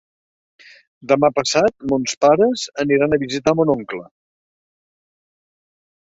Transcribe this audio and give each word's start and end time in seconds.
Demà 1.09 1.27
passat 1.39 1.83
mons 1.91 2.15
pares 2.25 2.63
aniran 2.83 3.13
a 3.13 3.19
visitar 3.25 3.53
mon 3.59 3.73
oncle. 3.75 4.01